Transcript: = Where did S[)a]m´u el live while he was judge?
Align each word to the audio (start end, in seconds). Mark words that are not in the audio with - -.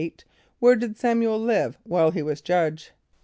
= 0.33 0.59
Where 0.59 0.75
did 0.75 0.97
S[)a]m´u 0.97 1.25
el 1.25 1.37
live 1.37 1.77
while 1.83 2.09
he 2.09 2.23
was 2.23 2.41
judge? 2.41 2.91